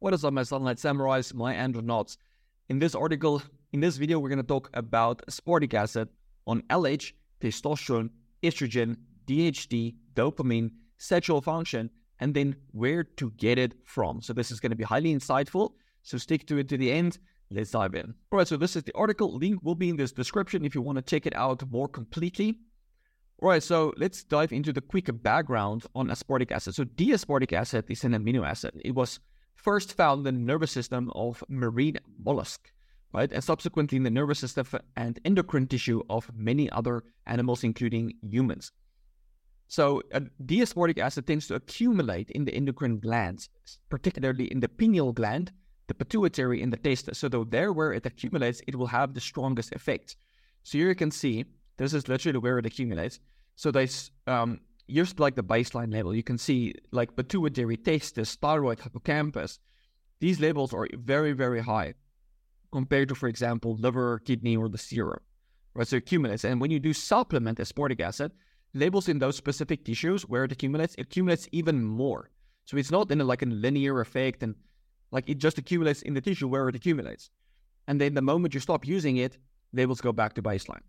[0.00, 2.18] What is up, my sunlight samurais, my andronauts?
[2.68, 6.08] In this article, in this video, we're going to talk about aspartic acid
[6.46, 8.10] on LH, testosterone,
[8.44, 11.90] estrogen, DHT, dopamine, sexual function,
[12.20, 14.22] and then where to get it from.
[14.22, 15.72] So this is going to be highly insightful.
[16.04, 17.18] So stick to it to the end.
[17.50, 18.14] Let's dive in.
[18.30, 19.36] All right, so this is the article.
[19.36, 22.60] Link will be in this description if you want to check it out more completely.
[23.42, 26.76] All right, so let's dive into the quick background on aspartic acid.
[26.76, 28.80] So D-aspartic acid is an amino acid.
[28.84, 29.18] It was
[29.58, 32.72] first found in the nervous system of marine mollusk,
[33.12, 33.32] right?
[33.32, 38.72] And subsequently in the nervous system and endocrine tissue of many other animals, including humans.
[39.66, 43.50] So uh, D-aspartic acid tends to accumulate in the endocrine glands,
[43.90, 45.52] particularly in the pineal gland,
[45.88, 47.18] the pituitary, and the testes.
[47.18, 50.16] So though there where it accumulates, it will have the strongest effect.
[50.62, 51.44] So here you can see,
[51.76, 53.20] this is literally where it accumulates.
[53.56, 56.14] So there's um, here's like the baseline level.
[56.14, 59.58] You can see like pituitary, testis, thyroid, hippocampus.
[60.20, 61.94] These levels are very, very high
[62.72, 65.20] compared to, for example, liver, kidney, or the serum.
[65.74, 66.44] Right, so it accumulates.
[66.44, 68.32] And when you do supplement aspartic acid,
[68.74, 72.30] levels in those specific tissues where it accumulates, it accumulates even more.
[72.64, 74.54] So it's not in a, like a linear effect and
[75.10, 77.30] like it just accumulates in the tissue where it accumulates.
[77.86, 79.38] And then the moment you stop using it,
[79.72, 80.82] levels go back to baseline.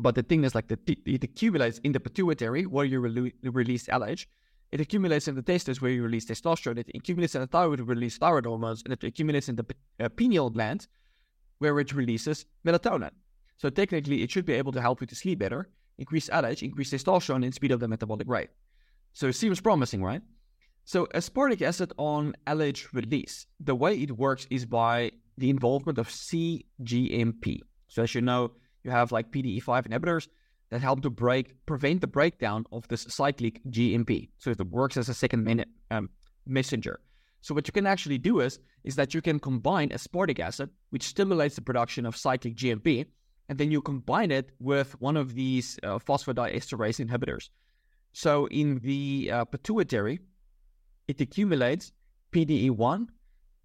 [0.00, 3.86] But the thing is, like, the, it accumulates in the pituitary where you re- release
[3.86, 4.26] LH.
[4.72, 6.78] It accumulates in the testes where you release testosterone.
[6.78, 9.66] It accumulates in the thyroid to release thyroid hormones, and it accumulates in the
[10.00, 10.88] uh, pineal gland
[11.58, 13.12] where it releases melatonin.
[13.56, 16.90] So technically, it should be able to help you to sleep better, increase LH, increase
[16.90, 18.50] testosterone, and speed up the metabolic rate.
[19.12, 20.22] So it seems promising, right?
[20.84, 26.08] So aspartic acid on LH release, the way it works is by the involvement of
[26.08, 27.60] CGMP.
[27.88, 28.52] So as you know,
[28.84, 30.28] you have like PDE5 inhibitors
[30.70, 34.28] that help to break prevent the breakdown of this cyclic GMP.
[34.38, 36.10] So it works as a second minute um,
[36.46, 37.00] messenger.
[37.40, 41.02] So what you can actually do is is that you can combine aspartic acid, which
[41.02, 43.06] stimulates the production of cyclic GMP,
[43.48, 47.50] and then you combine it with one of these uh, phosphodiesterase inhibitors.
[48.12, 50.20] So in the uh, pituitary,
[51.08, 51.92] it accumulates
[52.32, 53.08] PDE1,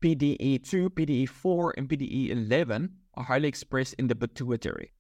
[0.02, 4.92] PDE2, PDE4, and PDE11 are highly expressed in the pituitary.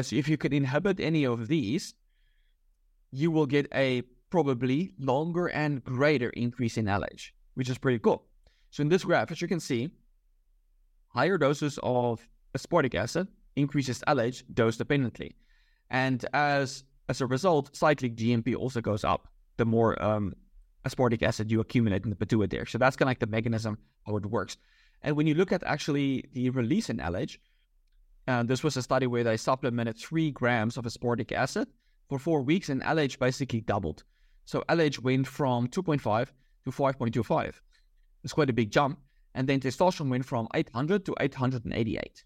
[0.00, 1.94] So if you could inhibit any of these,
[3.10, 8.24] you will get a probably longer and greater increase in LH, which is pretty cool.
[8.70, 9.90] So in this graph, as you can see,
[11.08, 12.26] higher doses of
[12.56, 15.36] aspartic acid increases LH dose dependently.
[15.90, 19.28] And as as a result, cyclic GMP also goes up
[19.58, 20.32] the more um,
[20.86, 22.66] aspartic acid you accumulate in the pituitary.
[22.66, 23.76] So that's kind of like the mechanism
[24.06, 24.56] how it works.
[25.02, 27.36] And when you look at actually the release in LH,
[28.28, 31.68] uh, this was a study where they supplemented three grams of aspartic acid
[32.08, 34.04] for four weeks, and LH basically doubled.
[34.44, 36.28] So LH went from 2.5
[36.64, 37.54] to 5.25.
[38.24, 38.98] It's quite a big jump.
[39.34, 42.24] And then testosterone went from 800 to 888.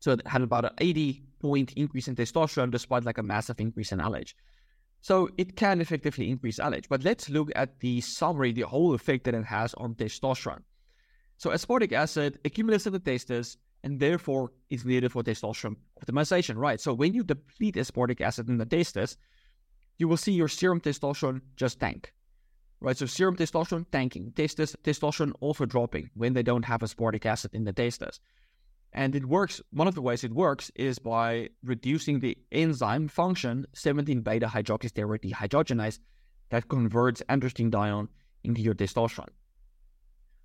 [0.00, 3.92] So it had about an 80 point increase in testosterone despite like a massive increase
[3.92, 4.34] in LH.
[5.00, 6.86] So it can effectively increase LH.
[6.88, 10.62] But let's look at the summary, the whole effect that it has on testosterone.
[11.38, 16.80] So aspartic acid accumulates in the testes and therefore is needed for testosterone optimization, right?
[16.80, 19.16] So when you deplete aspartic acid in the testes,
[19.98, 22.12] you will see your serum testosterone just tank,
[22.80, 22.96] right?
[22.96, 27.64] So serum testosterone tanking, testes testosterone also dropping when they don't have aspartic acid in
[27.64, 28.20] the testes.
[28.94, 33.66] And it works, one of the ways it works is by reducing the enzyme function
[33.72, 35.98] 17 beta hydroxysteroid dehydrogenase
[36.50, 38.08] that converts androstenedione
[38.44, 39.30] into your testosterone.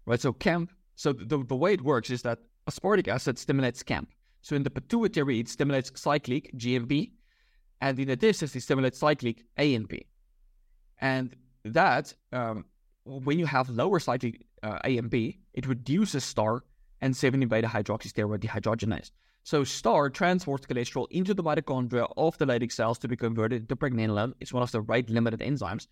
[0.05, 4.09] Right, so CAMP, so the, the way it works is that aspartic acid stimulates CAMP.
[4.41, 7.11] So in the pituitary, it stimulates cyclic GMP,
[7.81, 9.93] and in the testes, it stimulates cyclic AMP.
[10.99, 12.65] And that, um,
[13.03, 16.63] when you have lower cyclic uh, AMP, it reduces STAR
[17.01, 19.11] and 17 beta hydroxysteroid dehydrogenase.
[19.43, 23.75] So STAR transports cholesterol into the mitochondria of the Leydig cells to be converted into
[23.75, 24.33] pregnenolone.
[24.41, 25.87] It's one of the rate limited enzymes.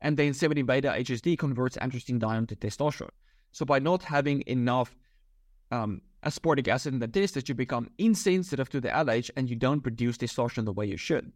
[0.00, 3.10] And then 17 beta HSD converts androstenedione to testosterone.
[3.50, 4.94] So by not having enough
[5.70, 9.80] um, aspartic acid in the testes, you become insensitive to the LH and you don't
[9.80, 11.32] produce testosterone the way you should.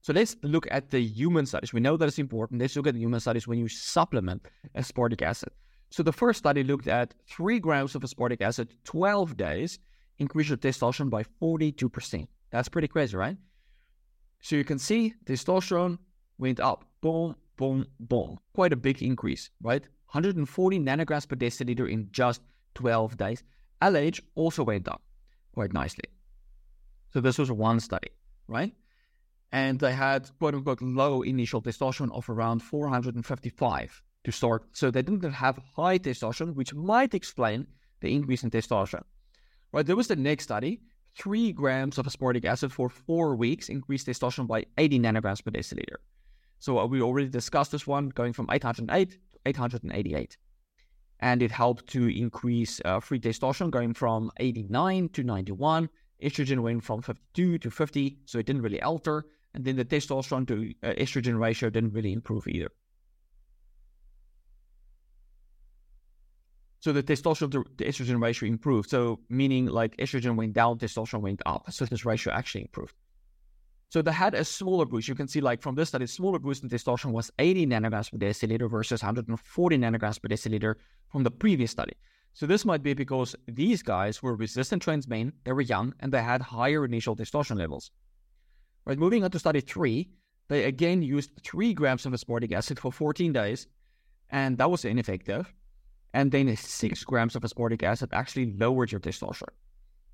[0.00, 1.72] So let's look at the human studies.
[1.72, 2.60] We know that it's important.
[2.60, 4.46] Let's look at the human studies when you supplement
[4.76, 5.50] aspartic acid.
[5.90, 9.78] So the first study looked at 3 grams of aspartic acid, 12 days,
[10.18, 12.26] increased your testosterone by 42%.
[12.50, 13.36] That's pretty crazy, right?
[14.40, 15.98] So you can see testosterone
[16.38, 16.84] went up.
[17.00, 18.38] Boom, boom, boom.
[18.54, 19.82] Quite a big increase, right?
[20.10, 22.40] 140 nanograms per deciliter in just
[22.78, 23.42] 12 days.
[23.82, 25.02] LH also went up
[25.52, 26.08] quite nicely.
[27.12, 28.10] So this was one study,
[28.46, 28.72] right?
[29.50, 34.62] And they had quote unquote low initial testosterone of around 455 to start.
[34.72, 37.66] So they didn't have high testosterone, which might explain
[38.00, 39.08] the increase in testosterone.
[39.72, 40.80] Right, there was the next study.
[41.16, 45.98] Three grams of aspartic acid for four weeks increased testosterone by 80 nanograms per deciliter.
[46.60, 50.36] So we already discussed this one, going from 808 to 888.
[51.20, 55.88] And it helped to increase uh, free testosterone, going from 89 to 91.
[56.22, 59.24] Estrogen went from 52 to 50, so it didn't really alter.
[59.54, 62.70] And then the testosterone to uh, estrogen ratio didn't really improve either.
[66.80, 68.88] So the testosterone to the estrogen ratio improved.
[68.90, 71.72] So meaning like estrogen went down, testosterone went up.
[71.72, 72.94] So this ratio actually improved.
[73.90, 75.08] So they had a smaller boost.
[75.08, 78.18] You can see like from this study, smaller boost in testosterone was 80 nanograms per
[78.18, 80.74] deciliter versus 140 nanograms per deciliter
[81.10, 81.94] from the previous study.
[82.34, 86.12] So this might be because these guys were resistance trained men, they were young, and
[86.12, 87.90] they had higher initial testosterone levels.
[88.84, 90.10] Right, moving on to study three,
[90.48, 93.66] they again used three grams of aspartic acid for 14 days,
[94.30, 95.52] and that was ineffective.
[96.14, 99.56] And then six grams of aspartic acid actually lowered your testosterone.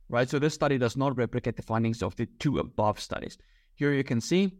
[0.09, 3.39] Right, so this study does not replicate the findings of the two above studies.
[3.75, 4.53] Here you can see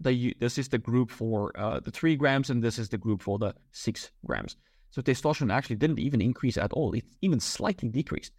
[0.00, 3.22] the, this is the group for uh, the three grams, and this is the group
[3.22, 4.56] for the six grams.
[4.90, 6.92] So testosterone actually didn't even increase at all.
[6.92, 8.32] It even slightly decreased.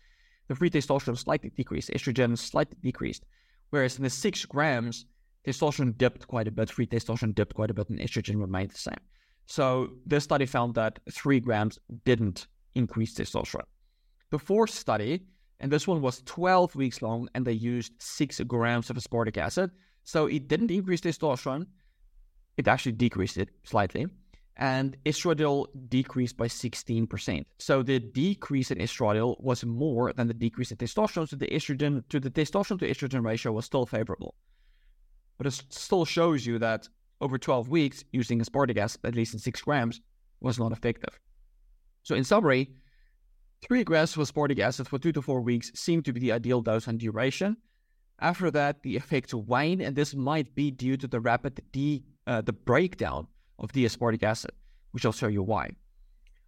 [0.48, 1.90] The free testosterone slightly decreased.
[1.90, 3.26] Estrogen slightly decreased.
[3.70, 5.06] Whereas in the six grams,
[5.48, 6.70] testosterone dipped quite a bit.
[6.70, 9.00] Free testosterone dipped quite a bit, and estrogen remained the same.
[9.46, 13.66] So this study found that three grams didn't increase testosterone.
[14.30, 15.22] The fourth study,
[15.60, 19.72] and this one was 12 weeks long, and they used six grams of aspartic acid.
[20.04, 21.68] So it didn't increase testosterone.
[22.58, 24.08] It actually decreased it slightly.
[24.58, 27.46] And estradiol decreased by 16%.
[27.58, 31.28] So the decrease in estradiol was more than the decrease in testosterone.
[31.28, 34.36] So the estrogen to the testosterone to estrogen ratio was still favorable.
[35.38, 36.88] But it still shows you that
[37.20, 40.02] over 12 weeks, using aspartic acid, at least in 6 grams,
[40.42, 41.20] was not effective.
[42.04, 42.70] So in summary,
[43.64, 46.62] 3 grams of aspartic acid for 2 to 4 weeks seemed to be the ideal
[46.62, 47.58] dose and duration.
[48.24, 51.62] After that, the effects wane, and this might be due to the rapid
[52.26, 53.28] uh, the breakdown
[53.60, 54.52] of the aspartic acid,
[54.92, 55.72] which I'll show you why.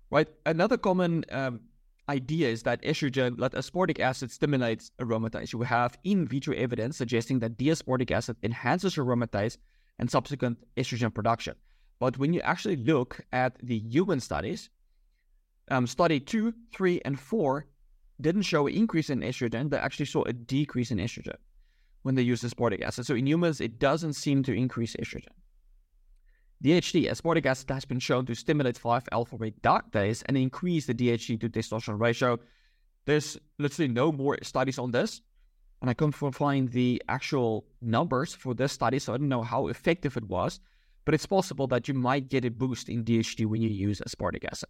[0.10, 0.30] Right.
[0.46, 1.60] Another common um,
[2.08, 5.52] idea is that estrogen, that aspartic acid stimulates aromatase.
[5.52, 9.58] You have in vitro evidence suggesting that D-aspartic acid enhances aromatase
[10.00, 11.56] and subsequent estrogen production.
[12.00, 14.70] But when you actually look at the human studies,
[15.70, 17.66] um, study two, three, and four
[18.22, 19.70] didn't show an increase in estrogen.
[19.70, 21.36] They actually saw a decrease in estrogen
[22.06, 23.04] when they use aspartic acid.
[23.08, 25.34] So in humans, it doesn't seem to increase estrogen.
[26.64, 31.50] DHT, aspartic acid has been shown to stimulate 5-alpha reductase and increase the DHT to
[31.50, 32.38] testosterone ratio.
[33.06, 35.22] There's literally no more studies on this,
[35.82, 39.68] and I couldn't find the actual numbers for this study, so I don't know how
[39.70, 40.60] effective it was,
[41.06, 44.46] but it's possible that you might get a boost in DHT when you use aspartic
[44.46, 44.70] acid.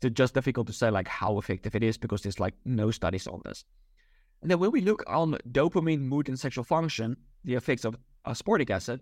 [0.00, 3.26] It's just difficult to say like how effective it is because there's like no studies
[3.26, 3.62] on this.
[4.42, 7.96] And then when we look on dopamine, mood, and sexual function, the effects of
[8.26, 9.00] aspartic acid,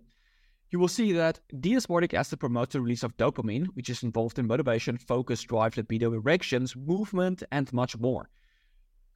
[0.71, 4.47] you will see that D-aspartic acid promotes the release of dopamine, which is involved in
[4.47, 8.29] motivation, focus, drive, libido, erections, movement, and much more.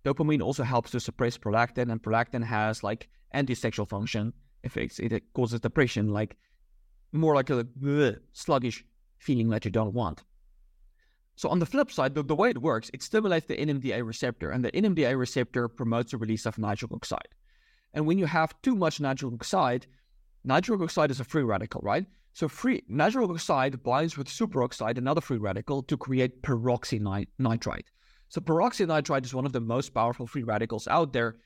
[0.05, 4.32] Dopamine also helps to suppress prolactin, and prolactin has like anti-sexual function
[4.65, 4.99] effects.
[4.99, 6.37] It causes depression, like
[7.12, 8.85] more like a bleh, sluggish
[9.19, 10.25] feeling that you don't want.
[11.36, 14.50] So on the flip side, the, the, way it works, it stimulates the NMDA receptor,
[14.50, 17.29] and the NMDA receptor promotes the release of nitric oxide.
[17.93, 19.86] And when you have too much nitric oxide,
[20.44, 22.06] nitric oxide is a free radical, right?
[22.34, 27.86] So free nitric oxide binds with superoxide, another free radical, to create peroxynitrite.
[28.29, 31.36] So peroxynitrite is one of the most powerful free radicals out there,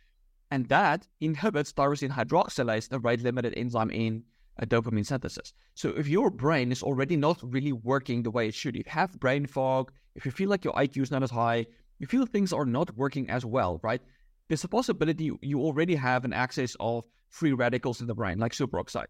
[0.50, 4.24] and that inhibits tyrosine hydroxylase, the rate-limited enzyme in
[4.58, 5.52] a dopamine synthesis.
[5.74, 8.92] So if your brain is already not really working the way it should, if you
[8.92, 11.66] have brain fog, if you feel like your IQ is not as high,
[11.98, 14.00] you feel things are not working as well, right?
[14.48, 18.52] There's a possibility you already have an excess of free radicals in the brain, like
[18.52, 19.06] superoxide.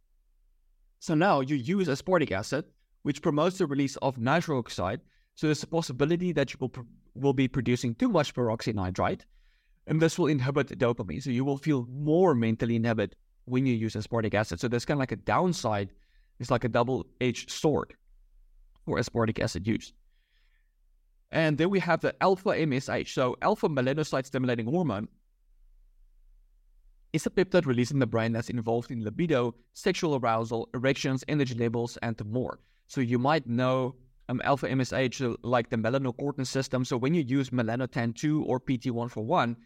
[0.98, 2.64] So now you use aspartic acid,
[3.02, 5.00] which promotes the release of nitric oxide.
[5.36, 6.72] So there's a possibility that you will,
[7.14, 9.20] will be producing too much peroxynitrite,
[9.86, 11.22] and this will inhibit dopamine.
[11.22, 13.14] So you will feel more mentally inhibit
[13.48, 14.60] when you use aspartic acid.
[14.60, 15.90] So there's kind of like a downside.
[16.38, 17.94] It's like a double-edged sword
[18.84, 19.92] for aspartic acid use.
[21.30, 23.08] And then we have the alpha MSH.
[23.08, 25.08] So alpha melanocyte stimulating hormone
[27.12, 31.54] is a peptide released in the brain that's involved in libido, sexual arousal, erections, energy
[31.54, 32.60] levels, and more.
[32.86, 33.94] So you might know
[34.28, 36.84] um, alpha MSH like the melanocortin system.
[36.84, 39.56] So when you use melanotan-2 or PT141,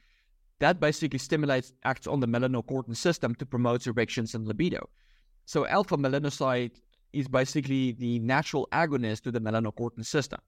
[0.62, 4.88] that basically stimulates, acts on the melanocortin system to promote erections and libido.
[5.44, 6.80] So alpha melanocyte
[7.12, 10.40] is basically the natural agonist to the melanocortin system.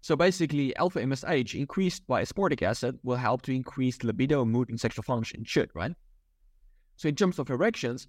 [0.00, 4.80] So basically, alpha MSH increased by aspartic acid will help to increase libido, mood, and
[4.80, 5.44] sexual function.
[5.44, 5.92] Should, right?
[6.94, 8.06] So in terms of erections,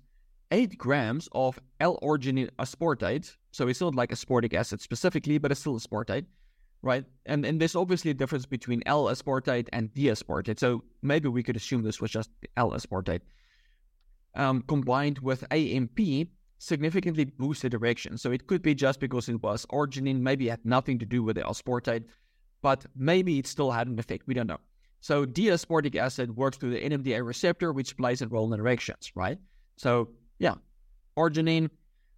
[0.51, 5.79] 8 grams of L-arginine aspartate, so it's not like aspartic acid specifically, but it's still
[5.79, 6.25] aspartate,
[6.81, 7.05] right?
[7.25, 10.59] And and there's obviously a difference between L-aspartate and D-aspartate.
[10.59, 13.21] So maybe we could assume this was just L-aspartate.
[14.35, 15.99] Um, combined with AMP,
[16.59, 18.17] significantly boosted erection.
[18.17, 21.23] So it could be just because it was arginine, maybe it had nothing to do
[21.23, 22.03] with the aspartate,
[22.61, 24.27] but maybe it still had an effect.
[24.27, 24.59] We don't know.
[25.01, 29.37] So D-aspartic acid works through the NMDA receptor, which plays a role in erections, right?
[29.77, 30.55] So yeah,
[31.17, 31.69] arginine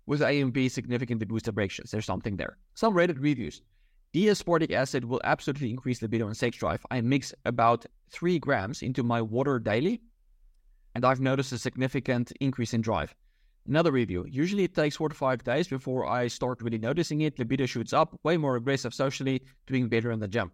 [0.07, 1.91] with AMP significantly boosted erections.
[1.91, 2.57] There's something there.
[2.73, 3.61] Some Reddit reviews.
[4.13, 6.85] D-aspartic acid will absolutely increase libido and sex drive.
[6.91, 10.01] I mix about three grams into my water daily,
[10.95, 13.15] and I've noticed a significant increase in drive.
[13.67, 14.25] Another review.
[14.27, 17.39] Usually it takes four to five days before I start really noticing it.
[17.39, 20.51] Libido shoots up, way more aggressive socially, doing better in the gym.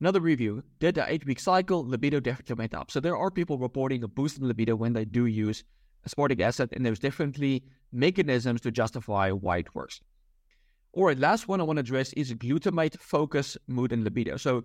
[0.00, 0.62] Another review.
[0.78, 2.90] Did the eight week cycle, libido definitely went up.
[2.90, 5.64] So there are people reporting a boost in libido when they do use
[6.08, 10.00] aspartic acid, and there's definitely mechanisms to justify why it works.
[10.92, 14.36] All right, last one I want to address is glutamate, focus, mood, and libido.
[14.36, 14.64] So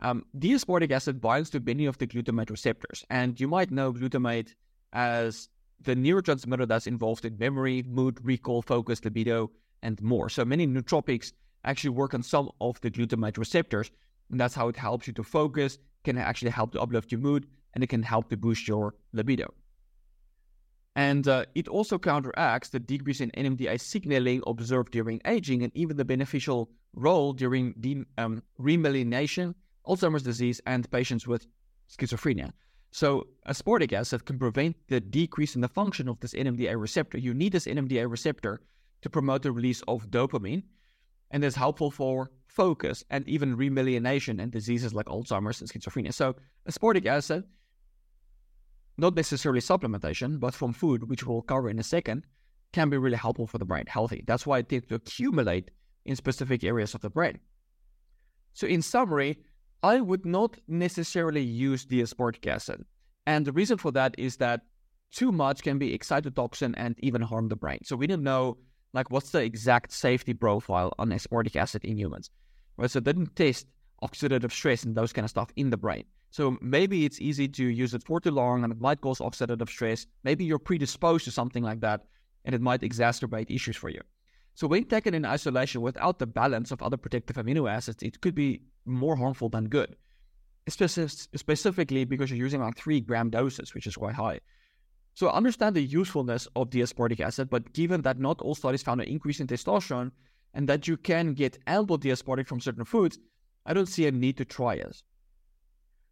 [0.00, 4.54] um, D-aspartic acid binds to many of the glutamate receptors, and you might know glutamate
[4.94, 5.50] as
[5.82, 9.50] the neurotransmitter that's involved in memory, mood, recall, focus, libido,
[9.82, 10.30] and more.
[10.30, 11.32] So many nootropics
[11.64, 13.90] actually work on some of the glutamate receptors,
[14.30, 17.46] and that's how it helps you to focus, can actually help to uplift your mood,
[17.74, 19.52] and it can help to boost your libido.
[20.96, 25.98] And uh, it also counteracts the decrease in NMDA signaling observed during aging and even
[25.98, 29.54] the beneficial role during de- um, remyelination,
[29.86, 31.46] Alzheimer's disease, and patients with
[31.90, 32.50] schizophrenia.
[32.92, 37.18] So, aspartic acid can prevent the decrease in the function of this NMDA receptor.
[37.18, 38.62] You need this NMDA receptor
[39.02, 40.62] to promote the release of dopamine,
[41.30, 46.14] and it's helpful for focus and even remyelination and diseases like Alzheimer's and schizophrenia.
[46.14, 46.36] So,
[46.66, 47.44] aspartic acid,
[48.98, 52.26] not necessarily supplementation, but from food, which we'll cover in a second,
[52.72, 54.24] can be really helpful for the brain, healthy.
[54.26, 55.70] That's why it tends to accumulate
[56.04, 57.38] in specific areas of the brain.
[58.54, 59.38] So, in summary,
[59.82, 62.84] I would not necessarily use the aspartic acid.
[63.26, 64.62] And the reason for that is that
[65.12, 67.78] too much can be excitotoxin and even harm the brain.
[67.84, 68.58] So we don't know
[68.92, 72.30] like what's the exact safety profile on aspartic acid in humans.
[72.76, 72.90] Right?
[72.90, 73.66] So they didn't test
[74.02, 76.04] oxidative stress and those kind of stuff in the brain.
[76.30, 79.68] So maybe it's easy to use it for too long and it might cause oxidative
[79.68, 80.06] stress.
[80.24, 82.04] Maybe you're predisposed to something like that
[82.44, 84.00] and it might exacerbate issues for you.
[84.54, 88.34] So when taken in isolation without the balance of other protective amino acids, it could
[88.34, 89.96] be more harmful than good.
[90.68, 94.40] specifically because you're using like three gram doses, which is quite high.
[95.14, 99.00] So understand the usefulness of the aspartic acid, but given that not all studies found
[99.00, 100.10] an increase in testosterone
[100.52, 103.18] and that you can get ample D-aspartic from certain foods,
[103.64, 105.02] I don't see a need to try it.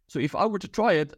[0.07, 1.13] So if I were to try it,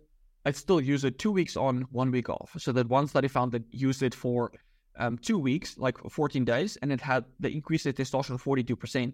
[0.46, 2.56] I'd still use it two weeks on, one week off.
[2.58, 4.52] So that one study found that used it for
[4.98, 9.14] um, two weeks, like 14 days, and it had the increased in testosterone 42%.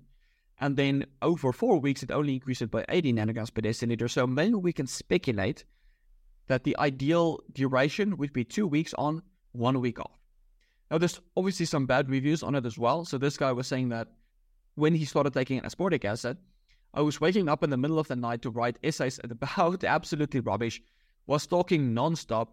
[0.60, 4.10] And then over four weeks, it only increased it by 80 nanograms per deciliter.
[4.10, 5.65] So maybe we can speculate
[6.48, 10.20] that the ideal duration would be two weeks on, one week off.
[10.92, 13.06] Now, there's obviously some bad reviews on it as well.
[13.06, 14.10] So this guy was saying that
[14.75, 16.38] when he started taking an aspartic acid,
[16.95, 20.39] I was waking up in the middle of the night to write essays about absolutely
[20.41, 20.81] rubbish,
[21.25, 22.50] was talking nonstop,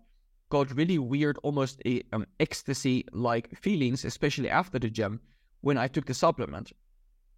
[0.48, 5.20] got really weird, almost a, um, ecstasy like feelings, especially after the gym
[5.60, 6.72] when I took the supplement.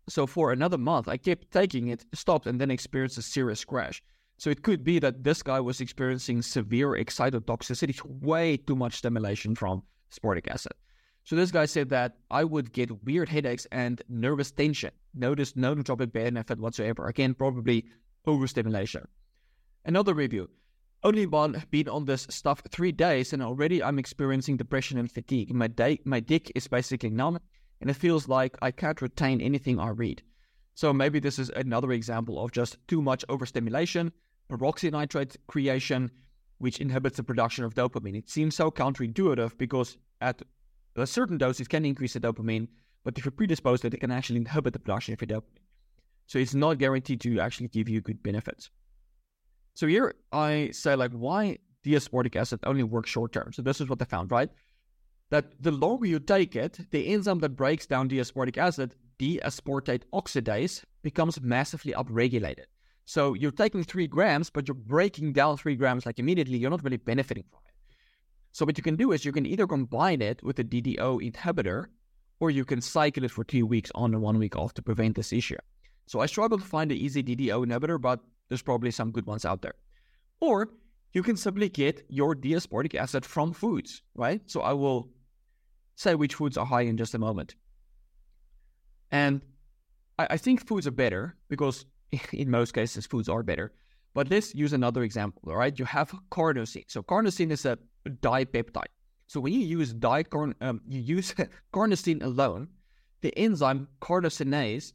[0.09, 4.02] So for another month, I kept taking it, stopped, and then experienced a serious crash.
[4.38, 9.54] So it could be that this guy was experiencing severe excitotoxicity, way too much stimulation
[9.54, 9.82] from
[10.12, 10.73] aspartic acid.
[11.25, 14.91] So this guy said that I would get weird headaches and nervous tension.
[15.14, 17.07] Notice no nootropic benefit whatsoever.
[17.07, 17.87] Again, probably
[18.26, 19.07] overstimulation.
[19.85, 20.49] Another review
[21.05, 25.52] only one been on this stuff three days, and already I'm experiencing depression and fatigue.
[25.52, 27.41] My day, my dick is basically numb,
[27.81, 30.23] and it feels like I can't retain anything I read.
[30.75, 34.12] So maybe this is another example of just too much overstimulation,
[34.49, 36.11] peroxynitrite creation,
[36.59, 38.17] which inhibits the production of dopamine.
[38.17, 40.43] It seems so counterintuitive because at
[40.96, 42.68] a certain dose it can increase the dopamine,
[43.04, 45.62] but if you're predisposed it, it can actually inhibit the production of your dopamine.
[46.26, 48.70] So it's not guaranteed to actually give you good benefits.
[49.75, 53.52] So here I say like why D-aspartic acid only works short term.
[53.52, 54.50] So this is what they found, right?
[55.30, 60.84] That the longer you take it, the enzyme that breaks down D-aspartic acid, D-aspartate oxidase,
[61.02, 62.66] becomes massively upregulated.
[63.04, 66.58] So you're taking three grams, but you're breaking down three grams like immediately.
[66.58, 67.72] You're not really benefiting from it.
[68.52, 71.87] So what you can do is you can either combine it with a DDO inhibitor,
[72.38, 75.16] or you can cycle it for two weeks on and one week off to prevent
[75.16, 75.56] this issue.
[76.06, 79.44] So I struggle to find an easy DDO inhibitor, but there's probably some good ones
[79.44, 79.75] out there.
[80.40, 80.68] Or
[81.14, 84.42] you can simply get your D-aspartic acid from foods, right?
[84.47, 85.09] So I will
[85.94, 87.54] say which foods are high in just a moment.
[89.11, 89.40] And
[90.18, 91.87] I, I think foods are better because
[92.32, 93.73] in most cases foods are better.
[94.14, 95.78] But let's use another example, all right?
[95.78, 96.85] You have carnosine.
[96.88, 97.78] So carnosine is a
[98.09, 98.92] dipeptide.
[99.26, 101.35] So when you use dicarn, um, you use
[101.73, 102.68] carnosine alone,
[103.23, 104.92] the enzyme carnosinase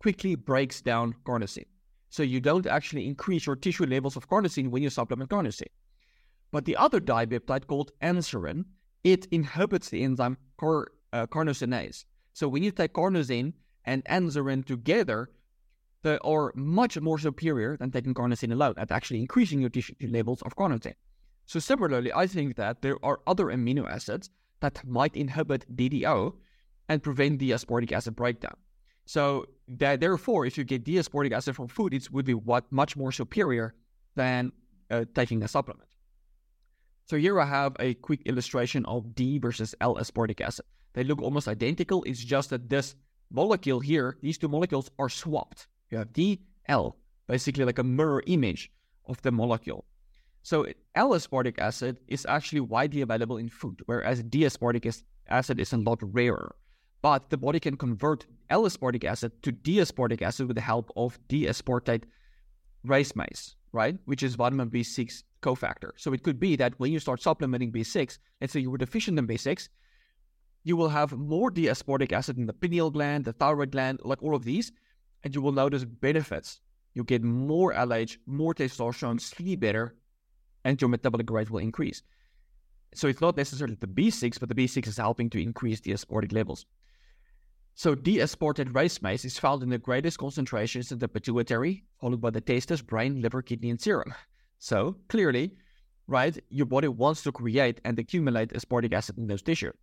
[0.00, 1.66] quickly breaks down carnosine.
[2.08, 5.72] So you don't actually increase your tissue levels of carnosine when you supplement carnosine.
[6.50, 8.64] But the other dipeptide called anserine,
[9.04, 12.04] it inhibits the enzyme car, uh, carnosinase.
[12.32, 13.52] So when you take carnosine
[13.84, 15.30] and anserine together,
[16.02, 20.42] they are much more superior than taking carnosine alone at actually increasing your tissue levels
[20.42, 20.94] of carnosine.
[21.50, 24.30] So similarly, I think that there are other amino acids
[24.60, 26.34] that might inhibit DDO
[26.88, 28.54] and prevent the aspartic acid breakdown.
[29.04, 32.96] So that, therefore, if you get D-aspartic acid from food, it would be what much
[32.96, 33.74] more superior
[34.14, 34.52] than
[34.92, 35.88] uh, taking a supplement.
[37.06, 40.66] So here I have a quick illustration of D versus L-aspartic acid.
[40.92, 42.04] They look almost identical.
[42.04, 42.94] It's just that this
[43.28, 45.66] molecule here, these two molecules are swapped.
[45.90, 48.70] You have D, L, basically like a mirror image
[49.06, 49.84] of the molecule.
[50.42, 55.98] So L-aspartic acid is actually widely available in food, whereas D-aspartic acid is a lot
[56.02, 56.56] rarer.
[57.02, 62.04] But the body can convert L-aspartic acid to D-aspartic acid with the help of D-aspartate
[62.86, 63.98] racemase, right?
[64.06, 65.90] Which is vitamin B6 cofactor.
[65.96, 69.18] So it could be that when you start supplementing B6, let's say you were deficient
[69.18, 69.68] in B6,
[70.64, 74.34] you will have more D-aspartic acid in the pineal gland, the thyroid gland, like all
[74.34, 74.72] of these,
[75.22, 76.60] and you will notice benefits.
[76.94, 79.94] You get more LH, more testosterone, sleep better,
[80.64, 82.02] and your metabolic rate will increase.
[82.94, 86.32] So it's not necessarily the B6, but the B6 is helping to increase the aspartic
[86.32, 86.66] levels.
[87.74, 92.40] So D-aspartate racemase is found in the greatest concentrations in the pituitary, followed by the
[92.40, 94.12] testes, brain, liver, kidney, and serum.
[94.58, 95.56] So clearly,
[96.06, 99.74] right, your body wants to create and accumulate aspartic acid in those tissues.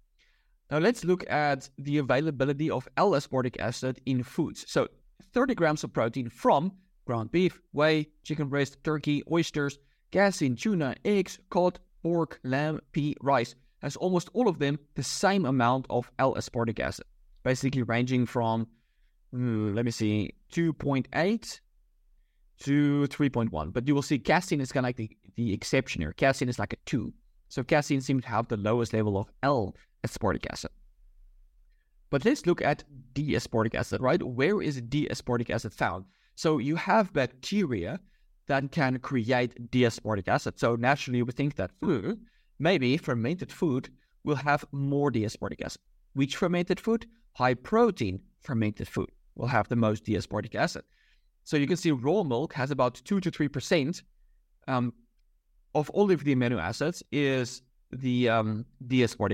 [0.69, 4.65] Now let's look at the availability of L-aspartic acid in foods.
[4.67, 4.89] So
[5.33, 6.73] 30 grams of protein from
[7.05, 9.79] ground beef, whey, chicken breast, turkey, oysters,
[10.11, 15.45] casein, tuna, eggs, cod, pork, lamb, pea, rice has almost all of them the same
[15.45, 17.05] amount of L-aspartic acid
[17.47, 18.67] basically ranging from,
[19.31, 21.59] hmm, let me see, 2.8
[22.59, 23.73] to 3.1.
[23.73, 26.11] But you will see casein is kind of like the, the exception here.
[26.11, 27.13] Casein is like a 2.
[27.47, 30.71] So casein seems to have the lowest level of L-aspartic acid.
[32.09, 34.21] But let's look at D-aspartic acid, right?
[34.21, 36.03] Where is D-aspartic acid found?
[36.35, 37.99] So you have bacteria
[38.47, 40.59] that can create D-aspartic acid.
[40.59, 41.71] So naturally, we think that
[42.59, 43.89] maybe fermented food,
[44.23, 45.81] will have more D-aspartic acid.
[46.13, 47.05] Which fermented food?
[47.37, 50.83] high protein fermented food will have the most D-aspartic acid.
[51.43, 54.01] So you can see raw milk has about 2 to 3%
[54.67, 54.91] um,
[55.75, 58.65] of all of the amino acids is the um,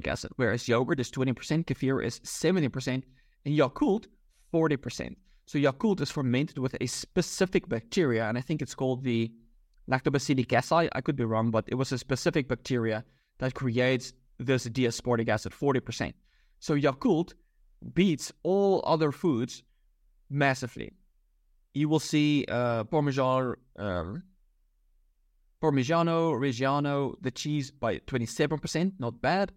[0.05, 3.03] acid, whereas yogurt is 20%, kefir is 70%,
[3.45, 4.07] and Yakult
[4.53, 5.15] 40%.
[5.45, 9.31] So Yakult is fermented with a specific bacteria, and I think it's called the
[9.89, 10.89] Lactobacillus casei.
[10.93, 13.03] I could be wrong, but it was a specific bacteria
[13.39, 16.13] that creates this D-aspartic acid, 40%.
[16.59, 17.33] So Yakult
[17.93, 19.63] beats all other foods
[20.29, 20.93] massively.
[21.73, 24.23] You will see uh, Parmesan, um,
[25.61, 29.51] Parmigiano, Reggiano, the cheese by 27%, not bad.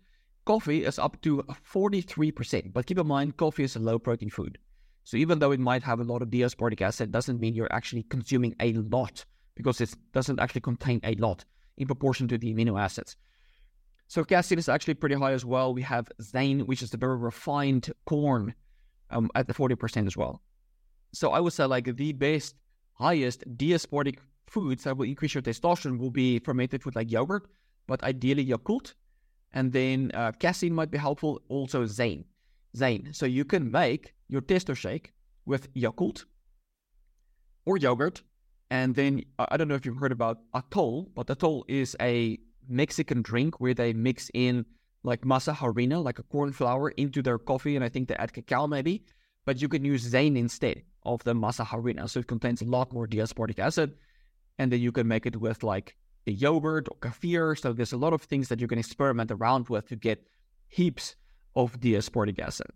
[0.44, 4.59] Coffee is up to 43%, but keep in mind, coffee is a low protein food.
[5.06, 8.02] So even though it might have a lot of D-aspartic acid, doesn't mean you're actually
[8.02, 11.44] consuming a lot because it doesn't actually contain a lot
[11.76, 13.14] in proportion to the amino acids.
[14.08, 15.72] So casein is actually pretty high as well.
[15.72, 18.52] We have zein, which is the very refined corn
[19.10, 20.42] um, at the 40% as well.
[21.12, 22.56] So I would say like the best,
[22.94, 27.46] highest D-aspartic foods that will increase your testosterone will be fermented food like yogurt,
[27.86, 28.94] but ideally Yakult.
[29.52, 31.42] And then uh, casein might be helpful.
[31.48, 32.24] Also zein.
[32.76, 33.14] Zein.
[33.14, 35.12] So you can make your testo shake
[35.44, 36.24] with Yakult
[37.64, 38.22] or yogurt.
[38.70, 43.22] And then I don't know if you've heard about Atol, but Atol is a Mexican
[43.22, 44.66] drink where they mix in
[45.04, 48.32] like masa harina, like a corn flour, into their coffee, and I think they add
[48.32, 49.04] cacao maybe.
[49.44, 52.92] But you can use zein instead of the masa harina, so it contains a lot
[52.92, 53.94] more D-aspartic acid,
[54.58, 57.56] and then you can make it with like a yogurt or kefir.
[57.56, 60.26] So there's a lot of things that you can experiment around with to get
[60.66, 61.14] heaps
[61.56, 62.68] of D-aspartic acid.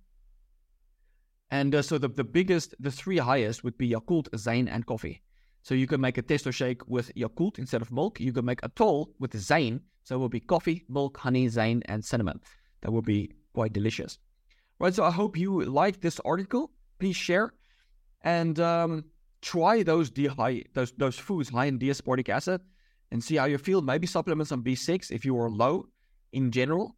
[1.50, 5.22] And uh, so the, the biggest, the three highest would be Yakult, Zein, and coffee.
[5.62, 8.18] So you can make a testo shake with Yakult instead of milk.
[8.20, 9.80] You can make Atol with zein.
[10.04, 12.40] So it will be coffee, milk, honey, zein, and cinnamon.
[12.80, 14.18] That will be quite delicious.
[14.78, 16.72] Right, so I hope you like this article.
[16.98, 17.52] Please share
[18.22, 19.04] and um,
[19.42, 22.62] try those D high those those foods high in D-aspartic acid
[23.10, 23.82] and see how you feel.
[23.82, 25.86] Maybe supplement some B6 if you are low
[26.32, 26.96] in general,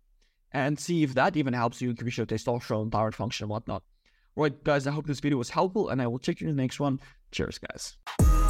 [0.52, 3.82] and see if that even helps you increase your testosterone, thyroid function, and whatnot.
[4.36, 6.62] Right, guys, I hope this video was helpful, and I will check you in the
[6.62, 7.00] next one.
[7.32, 8.41] Cheers, guys.